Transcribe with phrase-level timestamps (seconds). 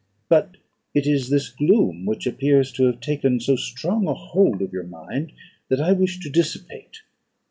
[0.29, 0.57] But
[0.95, 4.87] it is this gloom which appears to have taken so strong a hold of your
[4.87, 5.31] mind,
[5.69, 7.03] that I wish to dissipate.